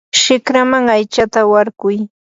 shikraman 0.21 0.85
aytsata 0.95 1.39
warkuy. 1.51 1.97